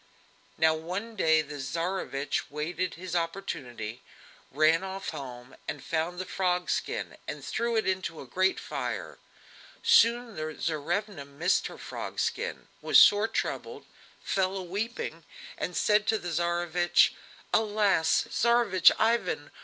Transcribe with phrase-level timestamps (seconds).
[0.57, 4.01] Now one day the Tsarevich waited his opportunity,
[4.49, 9.19] ran off home, found the frog skin and threw it into a great fire.
[9.83, 13.85] Soon the Tsarevna missed her frog skin, was sore troubled,
[14.23, 15.23] fell a weeping,
[15.55, 17.13] and said to the Tsarevich:
[17.53, 18.25] "Alas!
[18.27, 19.51] Tsarevich Ivan!